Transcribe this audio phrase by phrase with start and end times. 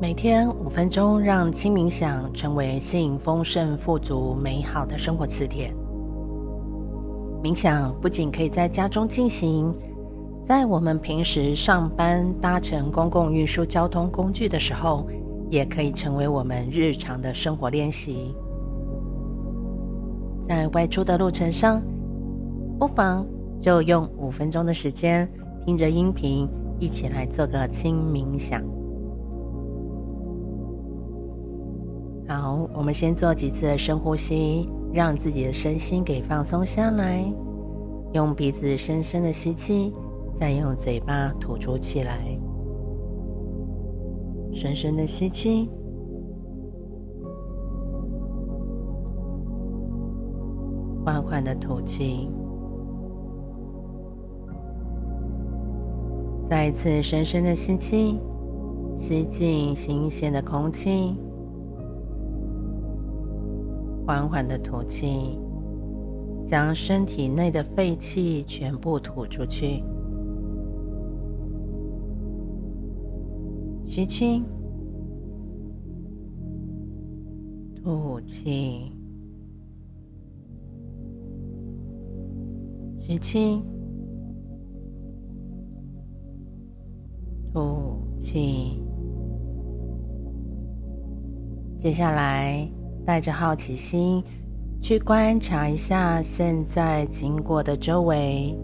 [0.00, 5.70] 每天五分钟，让轻冥想成为吸引丰盛、富足、美好的生活磁铁。
[7.42, 9.76] 冥想不仅可以在家中进行，
[10.42, 15.06] 在我们平时上班、搭乘公共运输交通工具的时候，
[15.50, 18.34] 也可以成为我们日常的生活练习。
[20.48, 21.82] 在外出的路程上，
[22.78, 23.26] 不妨
[23.60, 25.30] 就用五分钟的时间，
[25.66, 28.62] 听着音频，一起来做个轻冥想。
[32.30, 37.24] 好，我们先做几次深呼吸，让自己的身心给放松下来。
[38.12, 39.92] 用鼻子深深的吸气，
[40.32, 42.20] 再用嘴巴吐出气来。
[44.52, 45.68] 深深的吸气，
[51.04, 52.30] 缓缓的吐气。
[56.48, 58.20] 再一次深深的吸气，
[58.96, 61.16] 吸进新鲜的空气。
[64.10, 65.38] 缓缓的吐气，
[66.44, 69.84] 将身体内的废气全部吐出去。
[73.86, 74.42] 吸气，
[77.76, 78.90] 吐气，
[82.98, 83.62] 吸气，
[87.52, 87.60] 吐
[88.18, 88.82] 气。
[91.78, 92.68] 接下来。
[93.10, 94.22] 带着好奇心
[94.80, 98.56] 去观察一下现在经过的周围，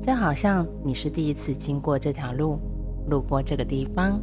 [0.00, 2.58] 就好像你是第一次经过这条路，
[3.10, 4.18] 路过这个地方。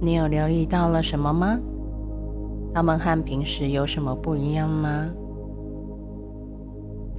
[0.00, 1.58] 你有留意到了什么吗？
[2.72, 5.06] 他们和平时有什么不一样吗？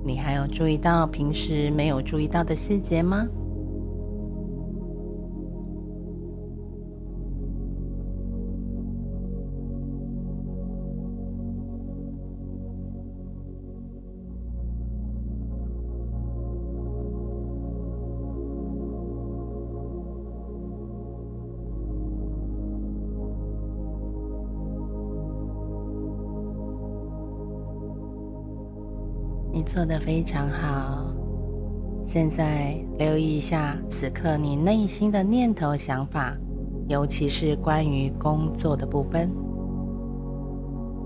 [0.04, 3.28] 你还有注意到平时没有注意到的细节吗？
[29.54, 31.14] 你做的非常好。
[32.06, 36.36] 现在留意一下此刻你内心的念头、想法，
[36.88, 39.30] 尤其是关于工作的部分。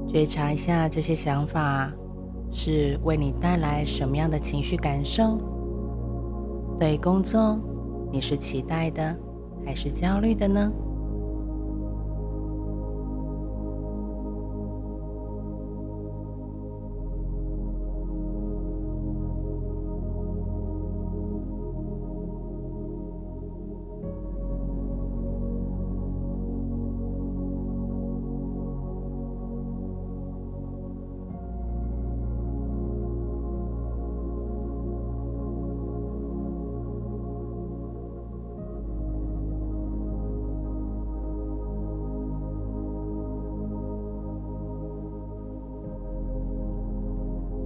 [0.08, 1.92] 觉察一下这些想法
[2.52, 5.40] 是为你带来什么样的情绪感受？
[6.80, 7.60] 对工作，
[8.12, 9.16] 你是期待的
[9.66, 10.72] 还是焦虑的呢？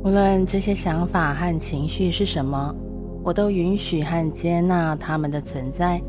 [0.02, 2.74] 无论这些想法和情绪是什么，
[3.22, 6.02] 我都允许和接纳他们的存在。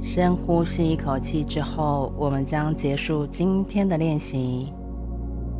[0.00, 4.72] 深呼吸一口气之后，我们将结束今天的练习。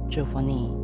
[0.09, 0.80] 祝福你。